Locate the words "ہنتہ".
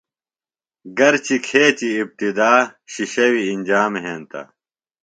4.03-4.41